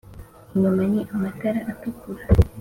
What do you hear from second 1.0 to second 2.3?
amatara atukura